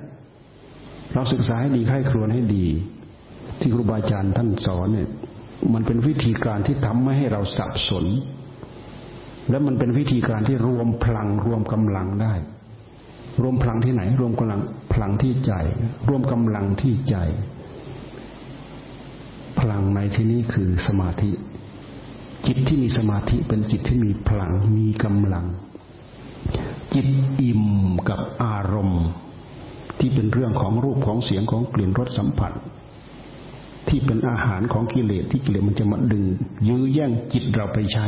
[1.13, 2.65] เราศึกษาให้ดีไข้ครวนให้ดี
[3.59, 5.07] ที่ครูบาอาจารย์ท่านสอนเนี่ย
[5.73, 8.05] มันเป็นวิธีการที่ทำไม่ให้เราสับสน
[9.49, 12.33] และมันเป็นวิธีการที่รวมพลังรวมกำลังได้
[13.41, 14.61] รวมพลังที่ไหน รวมกำลัง
[14.93, 15.53] พลังที่ใจ
[16.07, 17.15] รวมกำลังที่ใจ
[19.59, 21.31] พลังในที่นี้คือสมาธิ
[22.47, 25.45] จิตที่มีสมาธิเป็นจิตที่มีพลังมีกำลัง
[26.93, 27.07] จิต
[27.41, 27.63] อิ่ม
[28.09, 29.05] กับอารมณ์
[29.99, 32.51] ที่เป็นเรื่องของรูปของเสียงของกลิ่นรสสัมผัส
[33.89, 36.23] ที่เป็นอาหารของกิเลสที่กิเลสมันจะมาดึง
[36.67, 38.05] ยื้อแย่งจิตเราไปใช้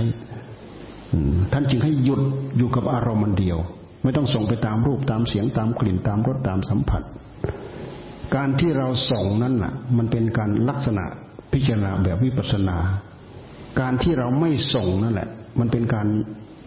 [1.52, 2.22] ท่านจึงให้หยุด
[2.58, 3.58] อยู่กับอารมณ์มันเดียว
[4.04, 7.02] ไม่ต้องส่งไปตามรูปตามเสียงตามกลิ่นตามรสตามสัมผัส
[8.36, 11.06] การที่เราส่งนั่นน่ะ มันเป็นการลักษณะ
[11.54, 12.78] พิจารณาแบบวิปัสนา
[13.80, 16.08] การที่เราไม่ส่งนั่นแหละ มันเป็นการ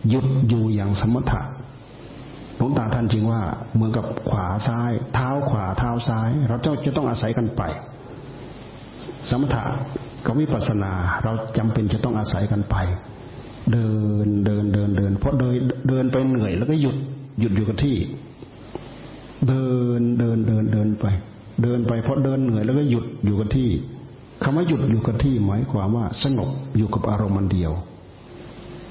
[0.09, 1.40] หยุดอยู่อย่างสมถะ
[2.57, 3.42] หลวงตาท่านจึงว่า
[3.75, 7.62] เหมือนกับขวาซ้าย เท้าขวาเท้าซ้าย เราเจ้าจะต้องอาศัยกันไป
[9.31, 9.64] สมถะ
[10.26, 10.92] กับวิปัสสนา
[11.24, 12.76] เราจำเป็นจะต้องอาศัยกันไป
[13.72, 13.88] เดิ
[14.24, 15.55] นเดินเดินเดินเพราะเดิน
[15.88, 16.96] เดินไปเหนื่อย แล้วก็หยุด
[17.40, 17.96] หยุดอยู่กับที่
[19.48, 19.66] เดิ
[19.98, 21.05] นเดินเดินเดินไป
[21.62, 23.68] เดินไปเพราะเดินเหนื่อยแล้วก็หยุดอยู่กับที่
[24.42, 27.72] คำว่าหยุดอยู่กับที่หมายความว่าสงบอยู่กับอารมณ์มันเดียว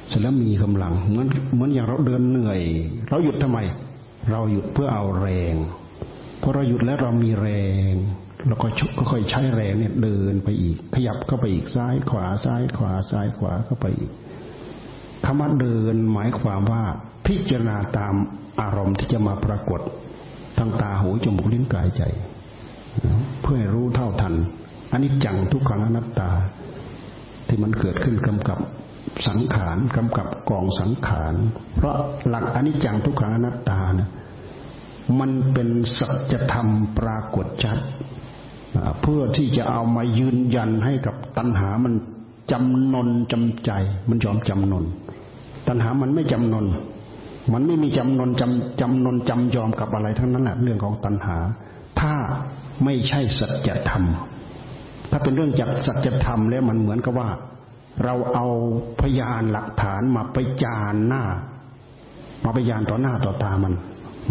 [0.08, 2.60] เสร็จแล้วมีกำลังเหมือนเหมือนอย่างเราเดินเหนื่อย
[3.10, 3.60] เราหยุดทำไม
[4.30, 5.56] เราหยุดเพื่อเอาแรง
[6.42, 7.48] พอเราหยุดแล้วเรามีแร
[7.92, 7.94] ง
[8.48, 8.68] แล้วก็
[9.12, 14.12] ค่อยใช้แรงเนี่ยเดินไปอีก ขยับเข้าไปอีกซ้ายขวาซ้ายขวาซ้ายขวาเข้าไปอีก
[15.26, 16.84] คำว่าเดินหมายความว่า
[17.26, 18.14] พิจารณาตาม
[18.62, 19.82] อารมณ์ที่จะมาปรากฏ
[20.58, 22.04] ทางตาหูจมูกลิ้นกายใจ
[23.42, 24.34] เพื่อให้รู้เท่าทัน
[24.92, 26.30] อันนี้จังทุกขังอนัตตา
[27.48, 28.60] ที่มันเกิดขึ้นกำกับ
[29.28, 31.34] สังขารกำกับกองสังขาร
[31.76, 31.96] เพราะ
[32.28, 34.10] หลักอนิจจังทุกขังอนัตตานะ
[35.20, 36.68] มันเป็นสัจธรรม
[37.00, 37.78] ปรากฏชัด
[39.02, 41.94] เพื่อที่จะเอามายืนยันให้กับตัณหามัน
[42.52, 43.72] จำนนจำใจ
[44.10, 44.86] มันยอมจำนน
[45.68, 46.66] ตัณหามันไม่จำนน
[47.54, 51.38] มันไม่มีจำนนจำจำนนจำยอมกับอะไรทั้งนั้นแหละเรื่องของตัณหา
[52.00, 52.14] ถ้า
[52.84, 54.04] ไม่ใช่สัจธรรม
[55.12, 57.30] ถ้าเป็นเรื่องจากสัจธรรมแล้วมันเหมือนกับว่า
[58.04, 58.48] เราเอา
[59.02, 61.24] พยานหลักฐานมาไปจานหน้า
[62.44, 63.74] มาไปยานต่อหน้าต่อตามัน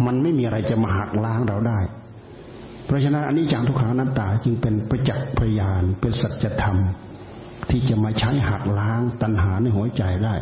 [0.05, 1.79] มันไม่มีอะไรจะมาหักล้างเราได้
[2.91, 6.77] ราะฉะนั้นอันนี้จังทุกขังนัตตาจึงเป็นประจักษ์พยานเป็นสัจธรรม
[7.69, 10.35] ที่จะมาใช้หักล้างตัณหาในหัวใจได้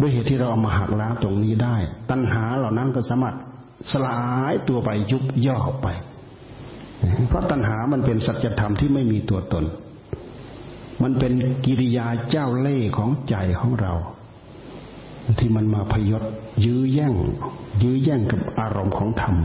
[0.00, 1.76] ด้วยเหตุที่เราเอามาหักล้างตรงนี้ได้
[2.10, 3.36] ตัณหาเหล่านั้นก็สามารถ
[3.92, 4.20] สลา
[4.52, 5.88] ยตัวไปยุบย่อไป
[7.28, 9.64] เพราะตัณหามันเป็นสัจธรรมที่ไม่มีตัวตน
[11.02, 11.32] มันเป็น
[11.64, 13.92] กิริยาเจ้าเล่ห์ของใจของเรา
[15.38, 16.22] ที่มันมาพยศ
[16.64, 17.14] ยื้อแย่ง
[17.82, 19.36] ยื้อแย่งกับอารมณ์ของธรรม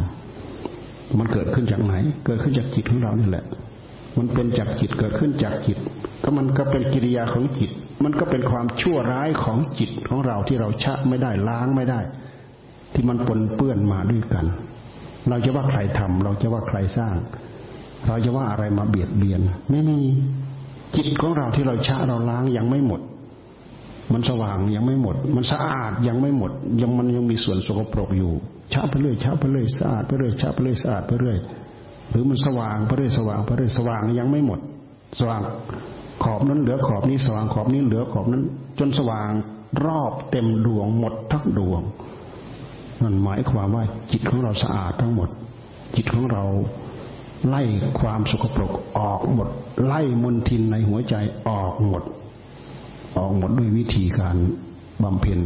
[1.19, 1.93] มันเกิดขึ้นจากไหน
[2.25, 3.45] เกิดขึ้นจากจิตของเราเนี่ยแหละ
[4.17, 5.77] มันเป็นจากจิตเกิดขึ้นจากจิต
[6.23, 7.71] ก็มันก็เป็นกิริยาของจิต
[8.03, 11.99] มันก็เป็นความชั่วร้ายของจิตของเราที่เราชะไม่ได้ล้างไม่ได้
[12.93, 14.45] ที่มันปนเปื้อนมาด้วยกัน
[15.29, 17.15] เราจะว่าใครทำเราจะว่าใครสร้าง
[18.07, 19.99] เราจะว่าอะไรมาเบียดเบียน ไม่มี
[20.95, 23.01] จิตของเราที่เราชะเราล้างยังไม่หมด
[24.13, 26.51] มันสว่างยังไม่หมด มันสะอาดยังไม่หมด
[26.81, 28.33] ยังมันยังมีส่วนสกปรกอยู่
[28.73, 31.37] ช้าไปเรื่อยช้าไปเรื่อยสะอาดไปเรื่อยช้าไปเรื่อยสะอาดไปเรื่อย
[32.09, 34.59] หรือมันสว่างไปเรื่อยสว่างไปเรื่อยสว่างยังไม่หมด
[35.19, 35.41] สว่าง
[36.23, 38.43] ขอบนั้นเหลือขอบนี้สว่างขอบนี้เหลือขอบนั้น
[38.79, 39.29] จนสว่าง
[39.85, 41.81] รอบเต็มดวงหมดทั้งดวง
[43.01, 45.29] นั่นหมายความว่าจิตของเราสะอาดทั้งหมด
[45.95, 46.43] จิตของเรา
[47.47, 47.63] ไล่
[47.99, 49.47] ความสกปรกออกหมด
[49.85, 51.15] ไล่มลทินในหัวใจ
[51.47, 52.03] ออกหมด
[53.17, 54.35] ออกหมดด้วยวิธีการ
[55.03, 55.39] บำเพ็ญ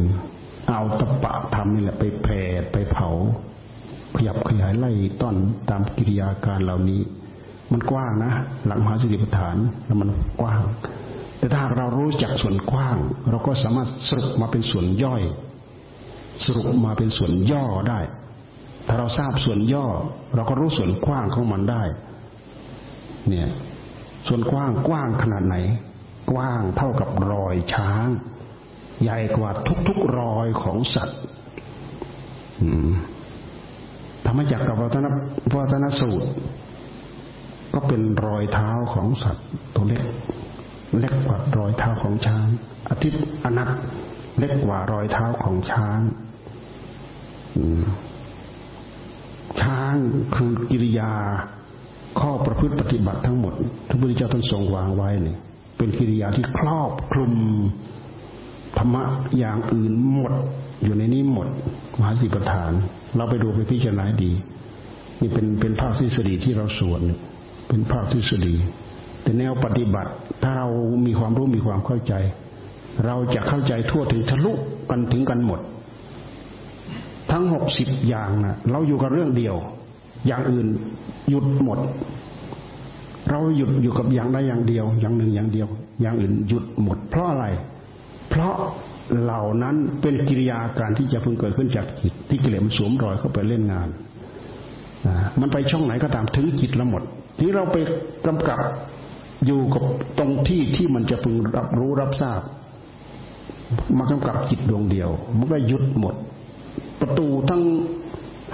[0.68, 2.40] เอาตะปะทำนี่แหละไปแผ่
[2.72, 3.08] ไปเผา
[4.16, 4.92] ขยับขยายไล่
[5.22, 5.36] ต้อน
[5.70, 7.00] ตามกิริยาการเหล่านี้
[7.72, 8.32] มันกว้างนะ
[8.66, 10.08] หลักมหาสติปัฏฐานแล้วมัน
[10.40, 10.62] กว้าง
[11.38, 12.96] แต่ถ้าเรารู้จักส่วนกว้าง
[13.30, 15.22] เราก็สามารถสรุปมาเป็นส่วนย่อย
[16.44, 18.00] สรุปมาเป็นส่วนย่อได้
[18.86, 19.86] ถ้าเราทราบส่วนย่อ
[20.34, 21.82] เราก็รู้ส่วนกว้างของมันได้
[23.28, 23.48] เนี่ย
[24.26, 25.56] ส่วนกว้างกว้างขนาดไหน
[26.32, 28.06] กว้างเท่ากับรอยช้าง
[29.02, 29.50] ใหญ่กว่า
[29.88, 31.20] ทุกๆรอยของสัตว์
[34.26, 35.06] ธรรมจักรกับวัฒน
[35.56, 36.30] วัฒนสูตร
[37.74, 40.02] ก็เป็นรอยเท้าของสัตว์ ตัวเล็ก
[41.00, 42.46] เล็กกว่ารอยเท้าของช้าง
[42.90, 43.68] อาทิตย์อนัต
[44.38, 46.00] เล็กกว่ารอยเท้าของช้าง
[49.60, 49.94] ช้าง
[50.34, 51.12] คือกิริยา
[52.20, 53.54] ข้อประพฤติปฏิบัติทั้งหมด
[53.88, 55.38] ทุกพุทธเจ้าท่านทรงวางไว้เนี่ย
[55.76, 57.32] เป็นกิริยาที่ครอบคลุม
[58.78, 59.04] ธรรมะ
[59.38, 60.32] อย่างอื่นหมด
[60.82, 61.48] อยู่ในนี้หมด
[61.98, 62.72] มหาสิปฐาน
[63.16, 64.32] เราไปดูไปพิจารณาดี
[65.20, 67.00] นี่เป็นเป็นภาคทฤษฎีที่เราสวด
[67.68, 68.54] เป็นภาคทฤษฎี
[69.22, 70.10] แต่แนวปฏิบัติ
[70.42, 70.68] ถ้าเรา
[71.06, 72.14] มีความรู้มีความเข้าใจ
[73.06, 74.52] เราจะเข้าใจทั่วถึงทะลุ
[74.90, 75.60] กันถึงกันหมด
[77.30, 79.54] ทั้งหกสิบอย่างนะเราอยู่กับเรื่องเดียว
[80.26, 80.66] อย่างอื่น
[81.28, 81.78] หยุดหมด
[83.30, 85.68] เราหยุดอยู่กับอย่างใดอย่างเดียว อย่างหนึ่งอย่างเดียว
[86.00, 87.46] อย่างอื่นหยุดหมด เพราะอะไร
[88.30, 88.54] เพราะ
[89.22, 93.88] เหล่านั้นเป็นกิริยาการที่จะพึงเกิดขึ้นจากจิตที่กิเลสมันสวมรอยเข้าไปเล่นงาน
[95.40, 97.02] มันไปช่องไหนก็ตามถึงจิตละหมด
[97.38, 97.76] ที่เราไป
[98.26, 98.60] กำกับ
[99.46, 99.84] อยู่กับ
[100.18, 102.40] ตรงที่ที่มันจะพึงรับรู้รับทราบ
[103.98, 106.14] มากำกับจิตดวงเดียว มันก็หยุดหมด
[107.00, 107.62] ประตูทั้ง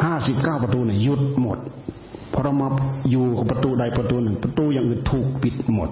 [0.04, 1.58] ห้าสิบเก้าประตูเนี่ยหยุดหมด
[2.32, 2.68] พอเรามา
[3.10, 5.90] อยู่กับประตูใดประตูหนึ่ง ประตูอย่างอื่นถูกปิดหมด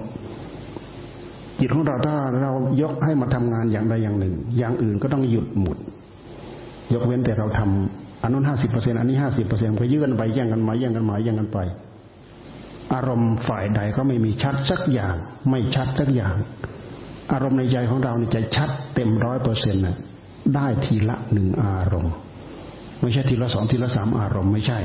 [1.60, 5.76] จิตของเราถ้าเรายกให้มาทำงานอย่างใดอย่างหนึ่ง อย่างอื่นก็ต้องหยุดหมด
[6.92, 11.58] ยกเว้นแต่เราทำอันนู้นห้าสิบเปอร์เซ็นอันนี้ห้าสิบเปอร์เซ็นต์ก็ยื้อกันไปแย่งกันมาแย่งกันมาแย่งกันไป
[12.94, 15.14] อารมณ์ฝ่ายใดก็ไม่มีชัดสักอย่าง
[15.50, 16.34] ไม่ชัดสักอย่าง
[17.32, 19.96] อารมณ์ในใจของเราในใจชัดเต็มร้อยเปอร์เซ็นต์น่ะ
[20.54, 22.14] ได้ทีละหนึ่งอารมณ์
[23.00, 24.78] ไม่ใช่ทีละสองทีละสามอารมณ์ไม่ใช่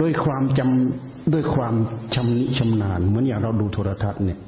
[0.00, 1.74] ด้วยความจำ ด้วยความ
[2.14, 4.38] ชำนิชำนาญ เหมือนอย่างเราดูโทรทัศน์เนี่ย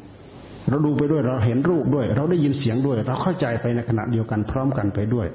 [0.68, 5.26] เราดูไปด้วยเราเห็นรูปด้วย เราได้ยินเสียงด้วย เราเข้าใจไปในขณะเดียวกันพร้อมกันไปด้วย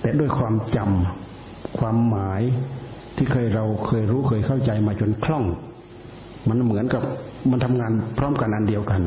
[0.00, 2.42] แต่ด้วยความจำความหมาย
[3.16, 5.44] ที่เคยเราเคยรู้เคยเข้าใจมาจนคล่อง
[6.48, 7.02] มันเหมือนกับ
[7.50, 9.02] มันทำงานพร้อมกันอันเดียวกัน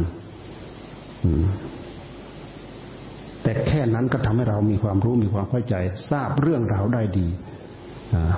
[3.43, 5.75] แต่แค่นั้นก็ทำให้เรามีความรู้มีความเข้าใจ
[6.11, 7.27] ทราบเรื่องราวได้ดี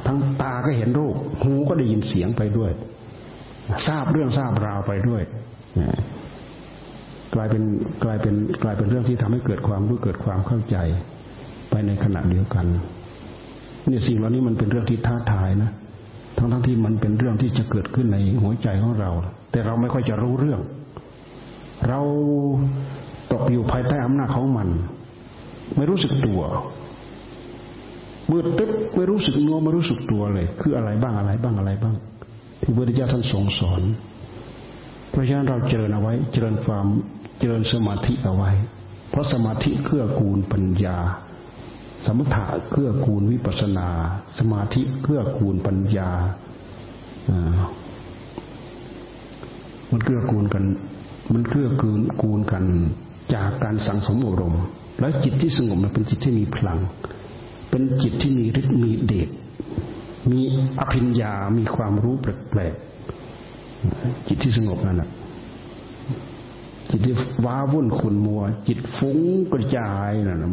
[0.06, 2.72] ทั้งตาก็เห็นรูป หูก็ได้ยินเสียงไปด้วย
[3.88, 5.24] ทราบเรื่องทราบราวไปด้วย
[7.36, 7.64] กลายเป็น
[8.04, 10.78] กลายเป็นกลายเป็นเรื่องที่ทำให้เกิดความรู้เกิดความเข้าใจ
[11.70, 12.66] ไปในขณะเดียวกัน
[13.88, 15.72] เนี่ยสิ่งเหล่านี้มันเป็นเรื่องที่ท้าทายนะ
[16.38, 19.10] ทั้งทั้งที่มันเป็นเรื่องที่จะเกิดขึ้นในหัวใจของเรา
[19.52, 20.60] แต่เราไม่ค่อยจะรู้เรื่อง
[21.88, 22.00] เรา
[23.32, 24.68] ตกอยู่ภายใต้อำนาจของมัน
[25.76, 26.42] ไม่รู้สึกตัว
[28.30, 31.96] มืดตึ๊บไม่รู้สึกนัวไม่รู้สึกตัวเลย คืออะไรบ้างอะไรบ้างอะไรบ้าง
[32.62, 33.82] ที่พระพุทธเจ้าท่านทรงสอน
[35.10, 36.86] เพราะฉะนั้นเราเจริญเอาไว้ เจริญความ
[37.40, 38.52] เจริญสมาธิเอาไว้
[39.10, 40.98] เพราะสมาธิเกื้อกูลปัญญา
[42.06, 43.90] สมถะเกื้อกูลวิปัสนา
[44.38, 46.10] สมาธิเกื้อกูลปัญญา
[49.92, 50.64] มันเกื้อกูลกัน
[51.34, 52.64] มันเกื้อกูลกูลกัน
[53.34, 54.56] จากการสังสมอบรม
[55.00, 56.80] แล้วจิตที่สงบมันเป็นจิตที่มีพลัง
[57.74, 59.30] เป็นจิตที่มีฤทธิ์มีเดช
[60.32, 60.42] มี
[60.80, 65.10] อภิญญา มีความรู้แปลกๆจิตที่สงบนั่นแหละ
[66.90, 67.14] จิตที่
[67.46, 69.18] ว้าวุ่นขุนมัว จิตฟุ้ง
[69.52, 70.46] กระจายนั่น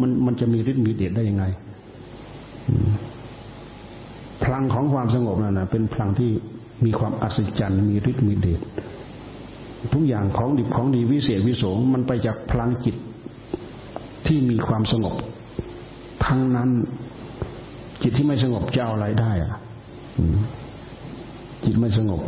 [0.00, 1.44] มันมันจะมีฤทธิ์มีเดชได้ยังไง
[4.42, 6.30] พลังของความสงบนั่นนะเป็นพลังที่
[6.84, 8.60] มีความอัศจรรย์ มีฤทธิ์มีเดช
[9.92, 11.62] ทุกอย่างของดิบของดีวิเศษวิโส
[11.94, 12.96] มันไปจากพลังจิต
[14.26, 15.16] ที่มีความสงบ
[16.26, 16.70] ทั้งนั้น
[18.02, 19.54] จิตที่ไม่สงบจะเอาอะไรได้อะ
[21.64, 22.20] จิตไม่สงบ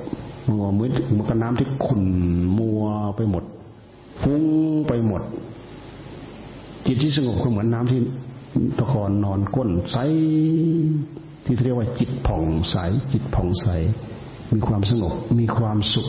[0.48, 2.02] มัวเหมือนเหมือนกับน้ำที่ขุ่น
[2.58, 2.82] มัว
[3.16, 3.44] ไปหมด
[4.22, 4.44] ฟุ้ง
[4.88, 5.22] ไปหมด
[6.86, 8.00] จิตที่สงบก็เหมือนน้ำที่
[8.78, 9.96] ตะกอนนอนก้นใส
[11.44, 12.76] ที่เรียกว่าจิตผ่องใส
[13.12, 13.66] จิตผ่องใส
[14.52, 16.08] มีความสงบมีความสุข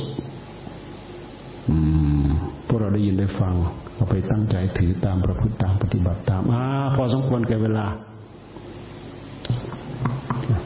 [2.69, 3.53] พวกเราได้ยินได้ฟัง
[3.95, 6.63] เอาไปตั้งใจถือตามประพฤติตามปฏิบัติตามอ่า
[6.95, 7.86] พอสมควรแก่เวลา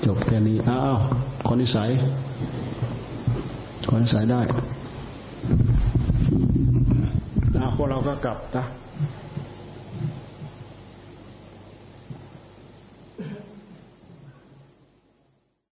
[0.06, 0.98] จบแค่นี้อ้าว
[1.48, 1.90] คนนิสัย
[3.90, 4.42] คนนิสัยได้
[7.76, 8.66] พวกเราก็กลับนะ